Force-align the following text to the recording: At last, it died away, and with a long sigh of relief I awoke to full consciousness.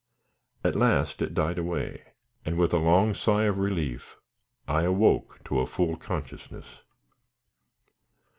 At 0.63 0.75
last, 0.75 1.21
it 1.21 1.35
died 1.35 1.59
away, 1.59 2.01
and 2.43 2.57
with 2.57 2.73
a 2.73 2.79
long 2.79 3.13
sigh 3.13 3.43
of 3.43 3.59
relief 3.59 4.17
I 4.67 4.81
awoke 4.81 5.39
to 5.45 5.63
full 5.67 5.95
consciousness. 5.95 6.65